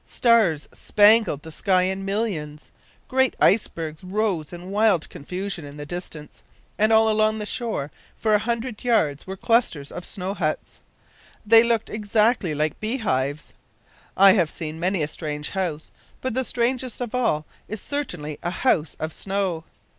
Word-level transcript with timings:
Stars 0.03 0.67
spangled 0.73 1.43
the 1.43 1.51
sky 1.51 1.83
in 1.83 2.03
millions. 2.03 2.71
Great 3.07 3.35
ice 3.39 3.67
bergs 3.67 4.03
rose 4.03 4.51
in 4.51 4.71
wild 4.71 5.07
confusion 5.11 5.63
in 5.63 5.77
the 5.77 5.85
distance, 5.85 6.41
and 6.75 6.91
all 6.91 7.07
along 7.07 7.37
the 7.37 7.45
shore 7.45 7.91
for 8.17 8.33
a 8.33 8.39
few 8.39 8.45
hundred 8.45 8.83
yards 8.83 9.27
were 9.27 9.37
clusters 9.37 9.91
of 9.91 10.03
snow 10.03 10.33
huts. 10.33 10.79
They 11.45 11.61
looked 11.61 11.91
exactly 11.91 12.55
like 12.55 12.79
bee 12.79 12.97
hives. 12.97 13.53
I 14.17 14.31
have 14.33 14.49
seen 14.49 14.79
many 14.79 15.03
a 15.03 15.07
strange 15.07 15.51
house, 15.51 15.91
but 16.19 16.33
the 16.33 16.45
strangest 16.45 16.99
of 16.99 17.13
all 17.13 17.45
is 17.67 17.79
certainly 17.79 18.39
a 18.41 18.49
house 18.49 18.95
of 18.99 19.13
snow! 19.13 19.65